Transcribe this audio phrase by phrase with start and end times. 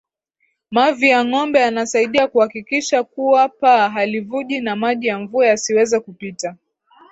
[0.71, 6.55] Mavi ya ngombe yanasaidia kuhakikisha kuwa paa halivuji na maji ya mvua yasiweze kupita